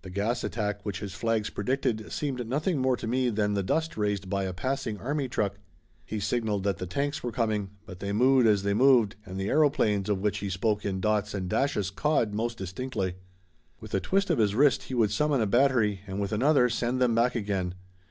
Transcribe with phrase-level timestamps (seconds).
[0.00, 3.94] The gas attack which his flags predicted seemed nothing more to me than the dust
[3.94, 5.58] raised by a passing army truck.
[6.06, 9.50] He signaled that the tanks were coming, but they mooed as they moved and the
[9.50, 13.16] aeroplanes of which he spoke in dots and dashes cawed most distinctly.
[13.80, 16.98] With a twist of his wrist he would summon a battery and with another send
[16.98, 17.74] them back again.